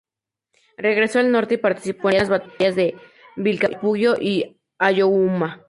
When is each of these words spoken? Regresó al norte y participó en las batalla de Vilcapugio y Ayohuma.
Regresó 0.77 1.19
al 1.19 1.31
norte 1.31 1.53
y 1.55 1.59
participó 1.59 2.09
en 2.09 2.17
las 2.17 2.27
batalla 2.29 2.71
de 2.71 2.95
Vilcapugio 3.35 4.15
y 4.19 4.57
Ayohuma. 4.79 5.59